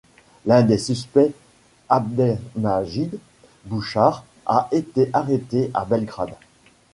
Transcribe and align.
L'un 0.47 0.63
des 0.63 0.79
suspects, 0.79 1.31
Abdelmajid 1.87 3.11
Bouchar, 3.65 4.25
a 4.47 4.67
été 4.71 5.11
arrêté 5.13 5.69
à 5.75 5.85
Belgrade. 5.85 6.33